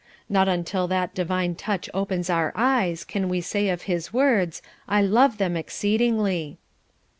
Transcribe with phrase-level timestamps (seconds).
[0.27, 5.03] Not until that Divine touch opens our eyes can we say of his words, 'I
[5.03, 6.57] love them exceedingly.'"